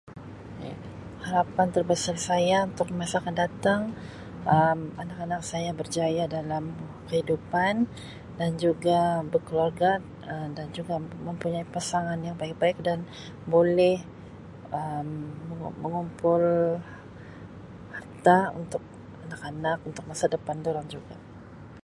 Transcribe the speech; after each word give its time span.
Ya 0.65 0.73
harapan 1.25 1.67
terbesar 1.75 2.15
saya 2.29 2.57
untuk 2.69 2.87
di 2.89 2.95
masa 3.01 3.15
akan 3.21 3.35
datang 3.43 3.81
Um 4.55 4.79
anak-anak 5.03 5.41
saya 5.51 5.69
berjaya 5.79 6.23
dalam 6.37 6.63
kehidupan 7.07 7.73
dan 8.39 8.51
juga 8.65 8.99
bekeluarga 9.33 9.89
Um 10.31 10.47
dan 10.57 10.67
juga 10.77 10.95
mempunyai 11.27 11.65
pasangan 11.75 12.19
yang 12.27 12.35
baik-baik 12.41 12.77
dan 12.87 12.99
boleh 13.53 13.95
Um 14.81 15.07
me-mengumpul 15.49 16.43
harta 17.95 18.39
untuk 18.61 18.81
anak-anak 19.25 19.77
untuk 19.89 20.03
masa 20.11 20.25
depan 20.35 20.57
dorang 20.65 20.87
juga. 20.95 21.15